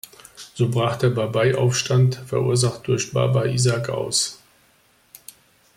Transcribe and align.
So 0.55 0.67
brach 0.67 0.95
der 0.95 1.11
Babai-Aufstand, 1.11 2.15
verursacht 2.25 2.87
durch 2.87 3.11
Baba 3.11 3.45
Isaak, 3.45 3.89
aus. 3.89 4.41